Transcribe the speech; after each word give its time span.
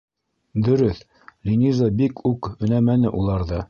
Дөрөҫ, 0.67 1.03
Линиза 1.51 1.93
бик 2.03 2.27
үк 2.35 2.55
өнәмәне 2.59 3.19
уларҙы. 3.23 3.59